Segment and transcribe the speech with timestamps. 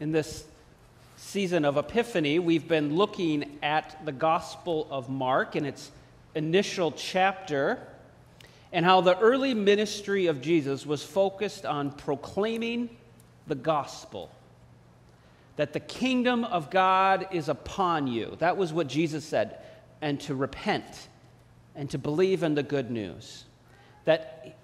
[0.00, 0.44] In this
[1.18, 5.90] season of Epiphany, we've been looking at the Gospel of Mark in its
[6.34, 7.78] initial chapter
[8.72, 12.88] and how the early ministry of Jesus was focused on proclaiming
[13.46, 14.30] the gospel.
[15.56, 18.36] That the kingdom of God is upon you.
[18.38, 19.58] That was what Jesus said.
[20.00, 21.08] And to repent
[21.76, 23.44] and to believe in the good news.
[24.06, 24.56] That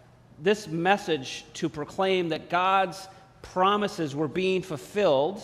[0.43, 3.07] this message to proclaim that God's
[3.53, 5.43] promises were being fulfilled.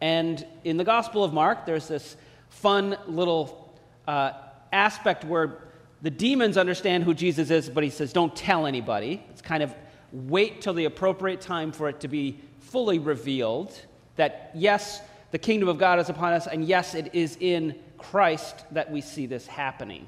[0.00, 2.16] And in the Gospel of Mark, there's this
[2.50, 3.74] fun little
[4.06, 4.32] uh,
[4.72, 5.58] aspect where
[6.02, 9.24] the demons understand who Jesus is, but he says, don't tell anybody.
[9.30, 9.74] It's kind of
[10.12, 13.78] wait till the appropriate time for it to be fully revealed
[14.16, 18.64] that, yes, the kingdom of God is upon us, and yes, it is in Christ
[18.72, 20.06] that we see this happening.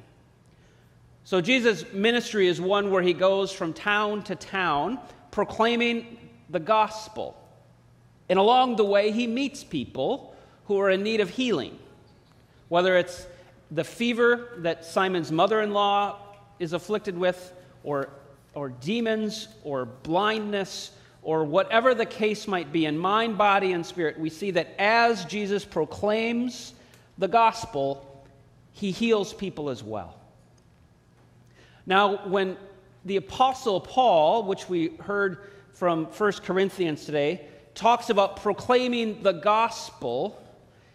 [1.22, 4.98] So, Jesus' ministry is one where he goes from town to town
[5.30, 6.18] proclaiming
[6.54, 7.36] the gospel.
[8.30, 10.34] And along the way, he meets people
[10.66, 11.78] who are in need of healing,
[12.68, 13.26] whether it's
[13.70, 16.16] the fever that Simon's mother in law
[16.58, 18.08] is afflicted with, or,
[18.54, 20.92] or demons, or blindness,
[21.22, 25.24] or whatever the case might be in mind, body, and spirit, we see that as
[25.24, 26.72] Jesus proclaims
[27.18, 28.24] the gospel,
[28.72, 30.16] he heals people as well.
[31.84, 32.56] Now, when
[33.04, 40.40] the Apostle Paul, which we heard from 1 Corinthians today, talks about proclaiming the gospel,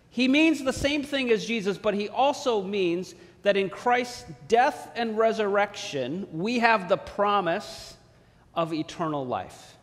[0.09, 3.13] he means the same thing as Jesus, but he also means
[3.43, 7.95] that in Christ's death and resurrection, we have the promise
[8.55, 9.75] of eternal life.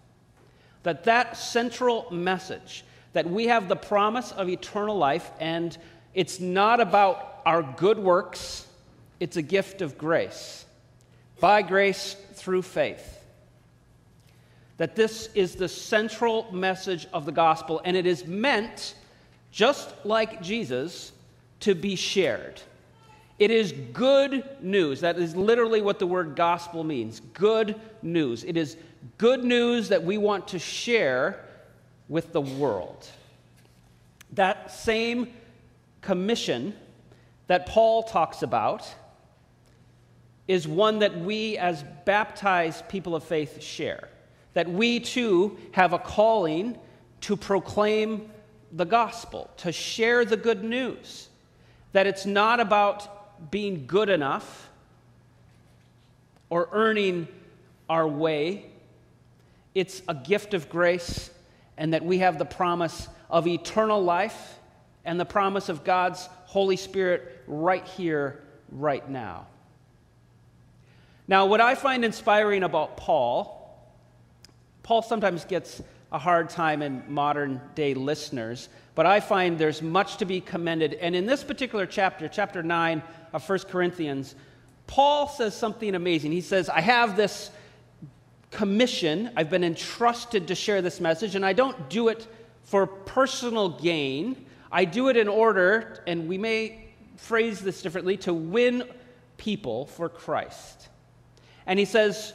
[0.83, 5.77] That that central message, that we have the promise of eternal life, and
[6.15, 8.67] it's not about our good works,
[9.21, 10.65] it's a gift of grace
[11.41, 13.16] by grace through faith.
[14.79, 18.95] That this is the central message of the gospel, and it is meant,
[19.51, 21.13] just like Jesus,
[21.61, 22.61] to be shared.
[23.39, 25.01] It is good news.
[25.01, 28.45] That is literally what the word gospel means good news.
[28.45, 28.77] It is
[29.19, 31.45] good news that we want to share
[32.09, 33.09] with the world.
[34.33, 35.33] That same
[36.01, 36.75] commission
[37.47, 38.87] that Paul talks about
[40.49, 44.09] is one that we, as baptized people of faith, share.
[44.57, 46.79] That we too have a calling
[47.21, 48.31] to proclaim
[48.73, 51.29] the gospel, to share the good news.
[51.93, 54.71] That it's not about being good enough
[56.49, 57.29] or earning
[57.91, 58.65] our way,
[59.75, 61.31] it's a gift of grace,
[61.77, 64.59] and that we have the promise of eternal life
[65.05, 68.43] and the promise of God's Holy Spirit right here,
[68.73, 69.49] right now.
[71.29, 73.56] Now, what I find inspiring about Paul,
[74.87, 75.83] Paul sometimes gets
[76.13, 80.95] a hard time in modern day listeners, but I find there's much to be commended.
[80.95, 83.03] And in this particular chapter, chapter 9
[83.33, 84.37] of 1 Corinthians,
[84.87, 86.31] Paul says something amazing.
[86.31, 87.51] He says, I have this
[88.53, 92.25] commission, I've been entrusted to share this message, and I don't do it
[92.63, 94.47] for personal gain.
[94.71, 96.87] I do it in order, and we may
[97.17, 98.85] phrase this differently, to win
[99.37, 100.91] people for Christ.
[101.67, 102.35] And he says,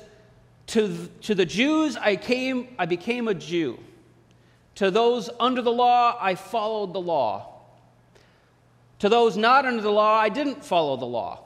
[0.71, 3.77] to, to the Jews, I came, I became a Jew.
[4.75, 7.59] To those under the law, I followed the law.
[8.99, 11.43] To those not under the law, I didn't follow the law.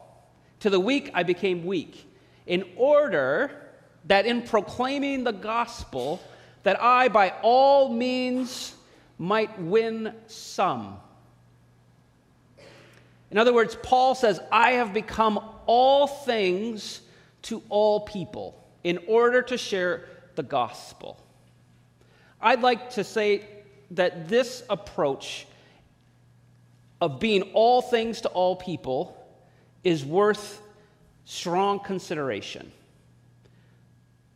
[0.59, 2.07] To the weak, I became weak.
[2.45, 3.49] In order
[4.05, 6.21] that in proclaiming the gospel,
[6.61, 8.75] that I by all means
[9.17, 10.99] might win some.
[13.31, 17.01] In other words, Paul says, I have become all things
[17.43, 21.17] to all people in order to share the gospel.
[22.39, 23.43] I'd like to say
[23.91, 25.47] that this approach
[27.01, 29.17] of being all things to all people
[29.83, 30.61] is worth
[31.25, 32.71] strong consideration.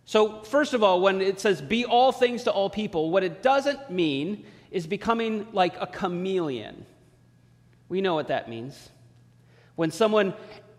[0.05, 3.43] So, first of all, when it says be all things to all people, what it
[3.43, 6.87] doesn't mean is becoming like a chameleon.
[7.87, 8.89] We know what that means.
[9.75, 10.33] When someone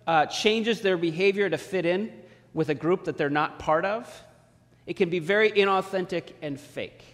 [0.09, 2.13] uh, changes their behavior to fit in
[2.53, 4.25] with a group that they're not part of,
[4.87, 7.05] it can be very inauthentic and fake.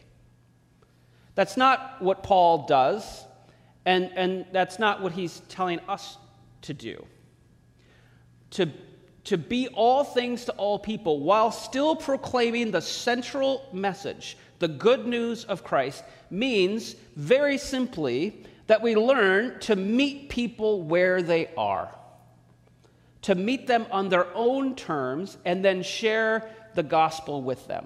[1.35, 3.25] That's not what Paul does,
[3.85, 6.17] and, and that's not what he's telling us
[6.63, 7.05] to do.
[8.53, 8.71] To,
[9.25, 15.07] to be all things to all people while still proclaiming the central message, the good
[15.07, 21.91] news of Christ, means very simply that we learn to meet people where they are
[23.27, 27.85] to meet them on their own terms and then share the gospel with them.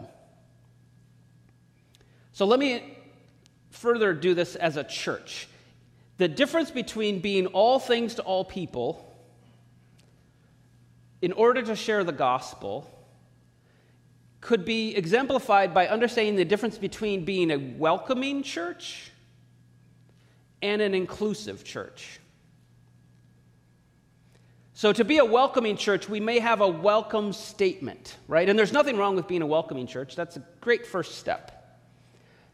[2.33, 2.99] So let me
[3.71, 5.49] further do this as a church.
[6.19, 9.17] The difference between being all things to all people
[11.23, 12.91] in order to share the gospel
[14.43, 19.11] could be exemplified by understanding the difference between being a welcoming church
[20.61, 22.20] and an inclusive church.
[24.81, 28.49] So, to be a welcoming church, we may have a welcome statement, right?
[28.49, 30.17] And there's nothing wrong with being a welcoming church.
[30.17, 31.79] That's a great first step.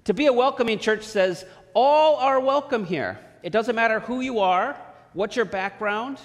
[0.06, 3.20] To be a welcoming church says, all are welcome here.
[3.44, 4.76] It doesn't matter who you are,
[5.12, 6.18] what your background,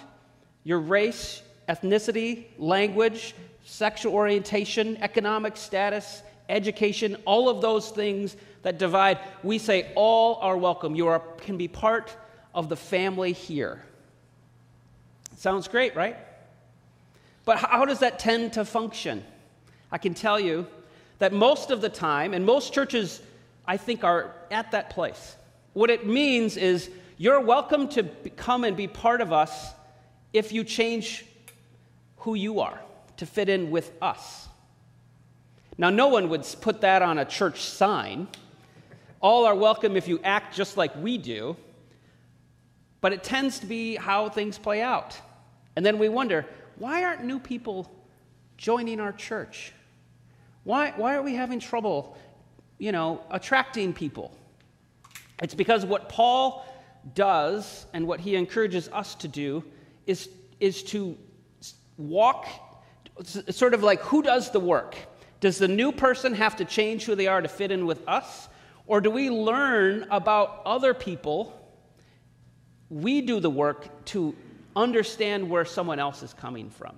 [0.64, 9.20] your race, ethnicity, language, sexual orientation, economic status, education, all of those things that divide,
[9.44, 10.96] we say all are welcome.
[10.96, 12.18] You are, can be part
[12.56, 13.84] of the family here.
[15.38, 16.18] Sounds great, right?
[17.46, 19.24] But how does that tend to function?
[19.92, 20.68] I can tell you
[21.20, 23.22] that most of the time, and most churches,
[23.66, 25.36] I think, are at that place.
[25.74, 28.04] What it means is you're welcome to
[28.36, 29.72] come and be part of us
[30.34, 31.26] if you change
[32.18, 32.80] who you are
[33.18, 34.48] to fit in with us.
[35.78, 38.28] Now, no one would put that on a church sign.
[39.20, 41.56] All are welcome if you act just like we do.
[43.02, 45.20] But it tends to be how things play out.
[45.76, 46.46] And then we wonder
[46.78, 47.92] why aren't new people
[48.58, 49.74] joining our church?
[50.64, 52.16] Why, why are we having trouble,
[52.78, 54.32] you know, attracting people?
[55.42, 56.66] It's because what Paul
[57.16, 59.64] does and what he encourages us to do
[60.06, 61.18] is, is to
[61.98, 62.48] walk,
[63.50, 64.96] sort of like who does the work?
[65.40, 68.48] Does the new person have to change who they are to fit in with us?
[68.86, 71.58] Or do we learn about other people?
[72.92, 74.36] We do the work to
[74.76, 76.96] understand where someone else is coming from.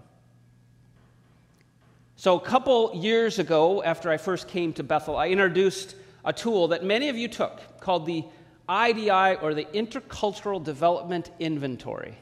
[2.16, 5.96] So, a couple years ago, after I first came to Bethel, I introduced
[6.26, 8.24] a tool that many of you took called the
[8.70, 12.18] IDI or the Intercultural Development Inventory.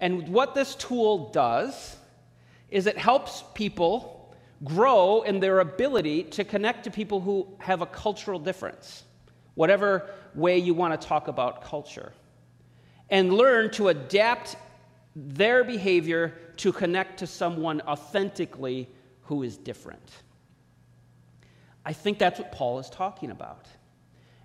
[0.00, 1.96] And what this tool does
[2.70, 7.86] is it helps people grow in their ability to connect to people who have a
[7.86, 9.04] cultural difference,
[9.54, 12.12] whatever way you want to talk about culture,
[13.10, 14.56] and learn to adapt
[15.14, 18.88] their behavior to connect to someone authentically
[19.22, 20.10] who is different.
[21.84, 23.66] I think that's what Paul is talking about.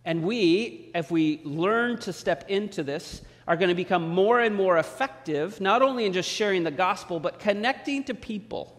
[0.05, 4.55] And we, if we learn to step into this, are going to become more and
[4.55, 8.77] more effective, not only in just sharing the gospel, but connecting to people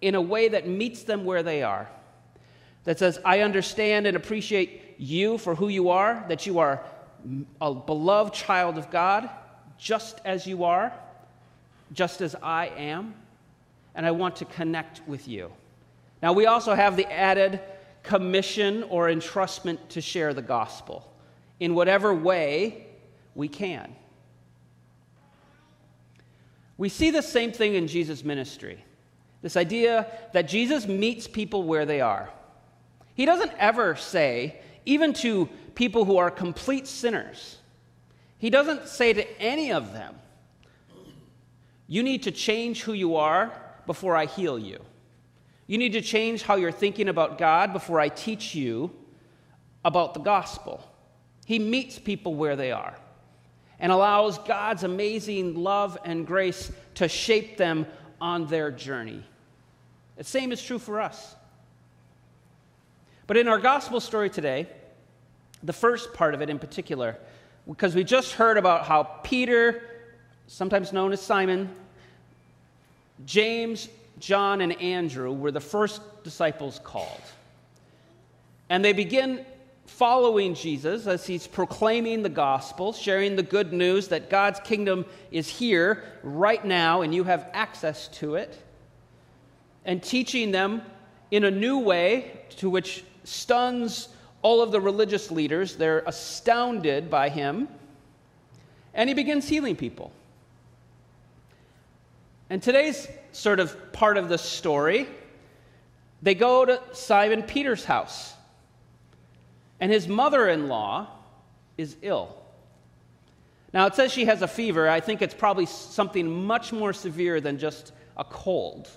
[0.00, 1.88] in a way that meets them where they are.
[2.84, 6.84] That says, I understand and appreciate you for who you are, that you are
[7.60, 9.28] a beloved child of God,
[9.78, 10.92] just as you are,
[11.92, 13.14] just as I am,
[13.94, 15.52] and I want to connect with you.
[16.22, 17.60] Now, we also have the added
[18.02, 21.10] commission or entrustment to share the gospel
[21.60, 22.86] in whatever way
[23.34, 23.94] we can.
[26.78, 28.82] We see the same thing in Jesus' ministry
[29.42, 32.30] this idea that Jesus meets people where they are.
[33.14, 37.58] He doesn't ever say, even to people who are complete sinners,
[38.38, 40.14] he doesn't say to any of them,
[41.86, 43.52] You need to change who you are
[43.86, 44.80] before I heal you.
[45.66, 48.92] You need to change how you're thinking about God before I teach you
[49.84, 50.88] about the gospel.
[51.44, 52.96] He meets people where they are
[53.78, 57.86] and allows God's amazing love and grace to shape them
[58.20, 59.22] on their journey.
[60.16, 61.34] The same is true for us.
[63.26, 64.68] But in our gospel story today,
[65.62, 67.16] the first part of it in particular,
[67.68, 69.82] because we just heard about how Peter,
[70.46, 71.74] sometimes known as Simon,
[73.24, 77.22] James, John, and Andrew were the first disciples called.
[78.68, 79.44] And they begin
[79.86, 85.48] following Jesus as he's proclaiming the gospel, sharing the good news that God's kingdom is
[85.48, 88.56] here right now and you have access to it,
[89.84, 90.82] and teaching them
[91.30, 94.08] in a new way to which stuns
[94.42, 95.76] all of the religious leaders.
[95.76, 97.68] They're astounded by him.
[98.94, 100.12] And he begins healing people.
[102.48, 105.08] And today's sort of part of the story,
[106.22, 108.34] they go to Simon Peter's house
[109.80, 111.08] and his mother in law
[111.76, 112.34] is ill.
[113.72, 114.88] Now, it says she has a fever.
[114.88, 118.88] I think it's probably something much more severe than just a cold.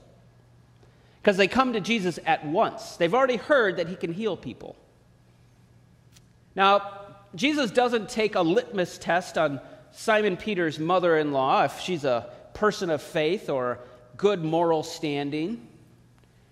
[1.30, 2.98] Because they come to Jesus at once.
[2.98, 4.76] They've already heard that he can heal people.
[6.56, 7.04] Now,
[7.36, 12.28] Jesus doesn't take a litmus test on Simon Peter's mother in law, if she's a
[12.56, 13.78] person of faith or
[14.18, 15.68] good moral standing.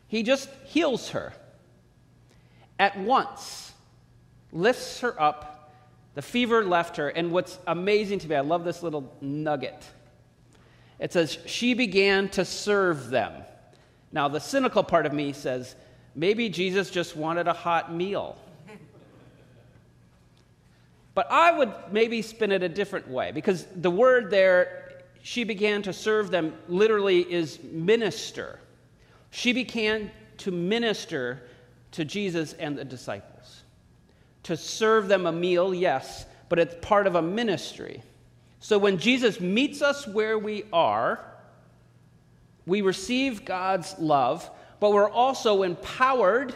[0.09, 1.33] He just heals her
[2.77, 3.73] at once
[4.51, 5.73] lifts her up.
[6.13, 7.09] The fever left her.
[7.09, 9.83] And what's amazing to me, I love this little nugget.
[10.99, 13.41] It says, She began to serve them.
[14.11, 15.75] Now, the cynical part of me says,
[16.15, 18.37] maybe Jesus just wanted a hot meal.
[21.13, 25.81] But I would maybe spin it a different way because the word there, she began
[25.81, 28.59] to serve them, literally is minister.
[29.31, 31.41] She began to minister
[31.93, 33.63] to Jesus and the disciples.
[34.43, 38.03] To serve them a meal, yes, but it's part of a ministry.
[38.59, 41.25] So when Jesus meets us where we are,
[42.67, 44.47] we receive God's love,
[44.79, 46.53] but we're also empowered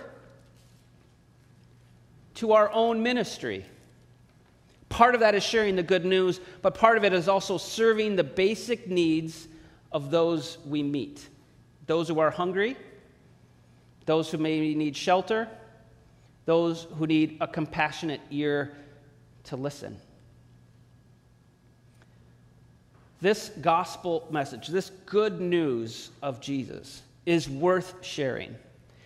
[2.35, 3.65] to our own ministry.
[4.89, 8.17] Part of that is sharing the good news, but part of it is also serving
[8.17, 9.47] the basic needs
[9.91, 11.27] of those we meet
[11.87, 12.77] those who are hungry,
[14.05, 15.49] those who maybe need shelter,
[16.45, 18.71] those who need a compassionate ear
[19.43, 19.97] to listen.
[23.21, 28.55] This gospel message, this good news of Jesus, is worth sharing.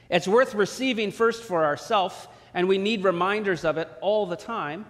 [0.10, 4.86] It's worth receiving first for ourselves, and we need reminders of it all the time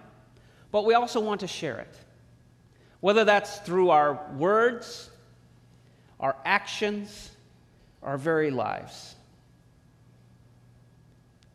[0.76, 1.98] but we also want to share it.
[3.00, 5.08] Whether that's through our words,
[6.20, 7.30] our actions,
[8.02, 9.14] our very lives.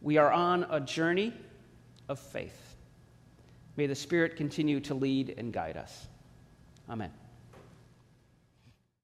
[0.01, 1.33] We are on a journey
[2.09, 2.75] of faith.
[3.77, 6.07] May the Spirit continue to lead and guide us.
[6.89, 7.11] Amen.